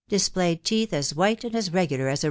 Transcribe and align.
r 0.07 0.17
displayed 0.17 0.63
teeth 0.63 0.91
asi 0.95 1.13
white. 1.13 1.43
and. 1.43 1.55
as 1.55 1.71
regular, 1.71 2.09
as 2.09 2.19
a. 2.19 2.19